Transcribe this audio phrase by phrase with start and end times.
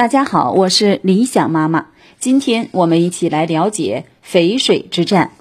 [0.00, 1.88] 大家好，我是理想妈妈。
[2.18, 5.32] 今天我们一起来了解淝水之战。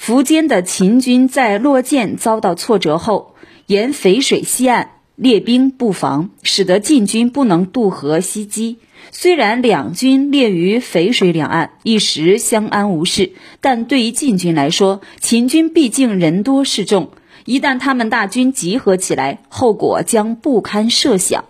[0.00, 3.34] 苻坚的秦军在洛涧遭到挫折后，
[3.66, 8.78] 沿淝水西岸列兵布防，使得晋军不能渡河西击。
[9.10, 17.10] 虽然两军列于淝水两岸，一时相安无事，但对于晋军来说，秦军毕竟人多势众，
[17.44, 21.44] 一旦他们大军集合起来，后果将不堪设想。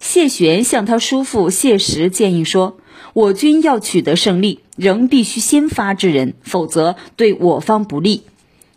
[0.00, 2.78] 谢玄向他叔父谢石建议说
[3.12, 8.22] ：“我军要取得胜利，仍必须先发制人，否则对我方不利。”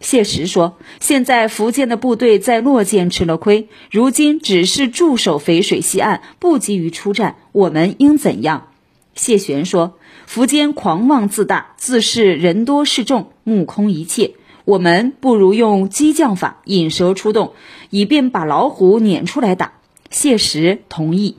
[0.02, 8.68] 谢石说：“现在苻坚的部队在洛涧吃了亏，如今只是驻守淝水西岸，不急于出战，我们应怎样？”
[9.16, 9.94] 谢玄说
[10.30, 14.34] ：“苻坚狂妄自大，自恃人多势众，目空一切。
[14.66, 17.54] 我们不如用激将法，引蛇出洞，
[17.90, 19.72] 以便把老虎撵出来打。”
[20.14, 21.36] 谢石同意。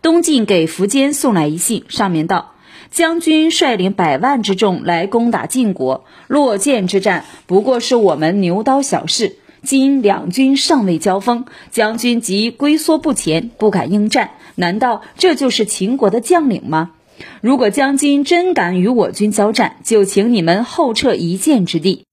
[0.00, 2.54] 东晋给苻坚送来一信，上面道
[2.92, 9.36] ：“将军率领百万之众来攻打晋国，洛涧之战不过是我们牛刀小事。
[9.64, 16.92] 今两军尚未交锋，将军即龟缩不前，不敢应战，难道这就是秦国的将领吗？
[17.40, 22.04] 如果将军真敢与我军交战，就请你们后撤一箭之地，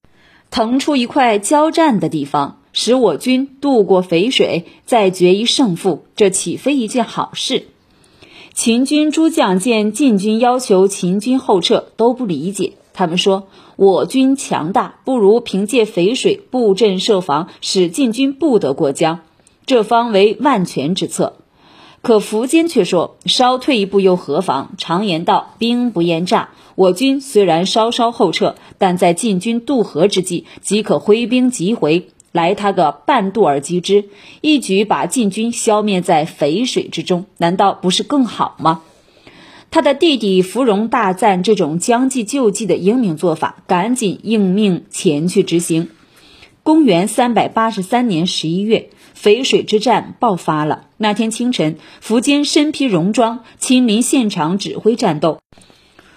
[0.50, 7.68] 腾出一块交战的地方。”使我军渡过淝水，再决一胜负，这岂非一件好事？
[8.52, 12.74] 秦军诸将见晋军要求秦军后撤，都不理解。
[12.92, 19.20] 他们说：“我军强大，不如凭借淝水布阵设防，使晋军不得过江，
[19.66, 21.34] 这方为万全之策。”
[22.02, 24.74] 可苻坚却说：“稍退一步又何妨？
[24.78, 26.50] 常言道，兵不厌诈。
[26.76, 34.06] 我军虽然稍稍后撤，但在晋军渡河之际，即可挥兵急回。”来他个半渡而击之，
[34.40, 38.82] 一举把晋军消灭在淝水之中，难道不是更好吗？
[39.70, 45.90] 他的弟弟芙蓉大赞这种将计就计的英明做法，赶紧应命前去执行。
[46.64, 50.86] 公元三百八十三年十一月，淝水之战爆发了。
[50.96, 55.38] 那天清晨，苻坚身披戎装，亲临现场指挥战斗。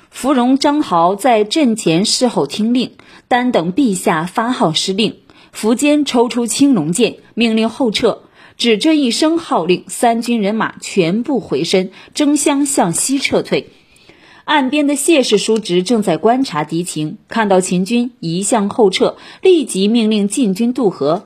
[0.09, 2.94] 芙蓉、张豪在阵前侍候听令，
[3.27, 5.17] 单等陛下发号施令。
[5.57, 8.22] 苻坚抽出青龙剑，命令后撤。
[8.57, 13.72] 只这一声号令，三军人马全部回身，争相向西撤退。
[14.45, 21.23] 岸边的谢氏叔侄正在观察敌情，看到秦军一向后撤，立即命令晋军渡河。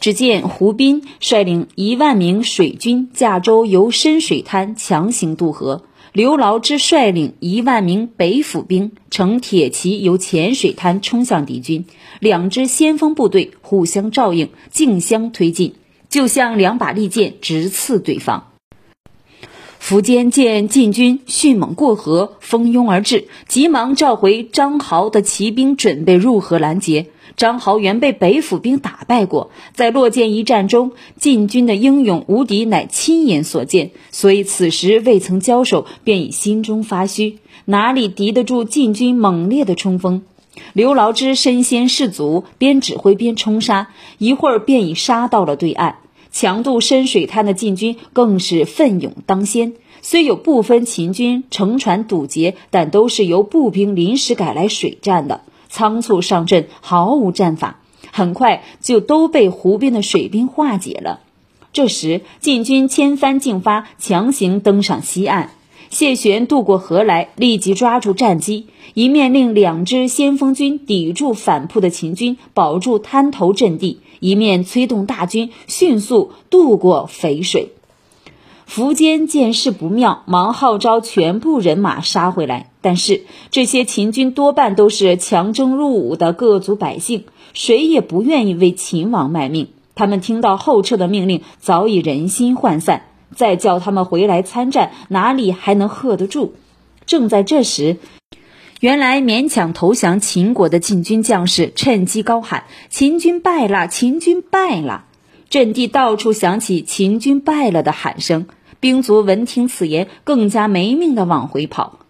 [0.00, 5.82] 只见胡斌率领一万名水军驾舟由深水滩强行渡河。
[6.14, 11.86] 刘牢之率领一万名北府兵乘铁骑由浅水滩冲向敌军，
[12.20, 15.74] 两支先锋部队互相照应，竞相推进，
[16.08, 18.52] 就像两把利剑直刺对方。
[19.82, 27.08] 苻坚见晋军迅猛过河，蜂拥而至，急忙召回张豪的骑兵，准备入河拦截。
[27.36, 40.22] 张豪原被北府兵打败过，在洛涧一战中，晋军的英勇无敌乃亲眼所见，所以此时未曾交手，便已心中发虚，哪里敌得住晋军猛烈的冲锋？
[40.72, 45.96] 刘牢之身先士卒，边指挥边冲杀，一会儿便已杀到了对岸。
[46.30, 55.42] 强渡深水滩的晋军更是奋勇当先，虽有部分秦军乘船堵截，但都是由步兵临时改来水战的。
[55.74, 57.80] 仓促上阵，毫无战法，
[58.12, 61.18] 很快就都被湖边的水兵化解了。
[61.72, 65.50] 这时，晋军千帆竞发，强行登上西岸。
[65.90, 77.73] 谢玄渡过河来，立即抓住战机，一面令两支先锋军抵住反扑的秦军，保住滩头阵地，一面催动大军迅速渡过淝水。
[78.68, 82.70] 苻坚见势不妙，忙号召全部人马杀回来。
[82.80, 89.68] 但是这些秦军多半都是强征入伍的各族百姓，谁也不愿意为秦王卖命。
[89.94, 93.02] 他们听到后撤的命令，早已人心涣散。
[93.36, 96.52] 再叫他们回来参战，哪里还能喝得住？
[97.04, 97.96] 正在这时，
[98.80, 103.88] 原来勉强投降秦国的晋军将士趁机高喊：“秦军败了！
[103.88, 105.06] 秦军败了！”
[105.54, 108.46] 阵地到处响起秦军败了的喊声，
[108.80, 112.00] 兵卒闻听此言，更加没命的往回跑。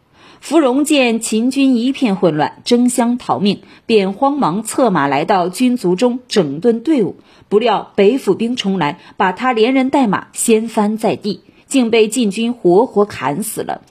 [0.40, 7.16] 芙蓉见秦军一片混乱，争相逃命，便慌忙策马来到军卒中整顿队伍。
[7.50, 13.82] 不料北府兵冲来，把他连人带马掀翻在地，竟被晋军活活砍死了。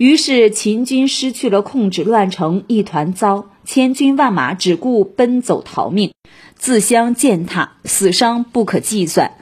[0.00, 6.12] 于是秦军失去了控制，乱成一团糟，千军万马只顾奔走逃命。
[6.54, 9.32] 自相践踏，死伤不可计算。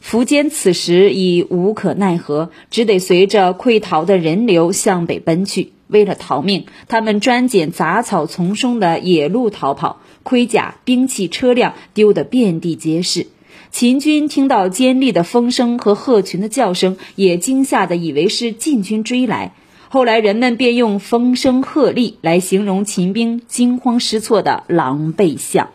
[0.00, 5.72] 苻坚此时已无可奈何，只得随着溃逃的人流向北奔去。
[5.88, 13.26] 为了逃命，他们专捡杂草丛生的野路逃跑，盔甲、兵器、车辆丢得遍地皆是。
[13.72, 19.52] 秦军听到尖利的风声和鹤群的叫声，也惊吓得以为是晋军追来。
[19.94, 25.70] 后来人们便用“风声鹤唳”来形容秦兵惊慌失措的狼狈相。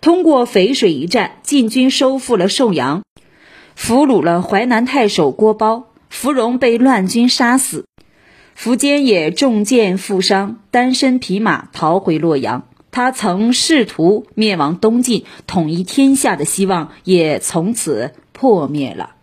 [0.00, 3.02] 通过淝水一战，晋军收复了寿阳，
[3.74, 7.86] 俘虏了淮南太守郭苞，芙蓉被乱军杀死。
[8.56, 12.68] 苻坚也中箭负伤，单身匹马逃回洛阳。
[12.92, 19.16] 他曾试图灭亡东晋，统一天下的希望也从此破灭了。